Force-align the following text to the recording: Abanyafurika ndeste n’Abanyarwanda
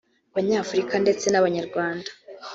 Abanyafurika 0.31 0.93
ndeste 1.03 1.27
n’Abanyarwanda 1.31 2.09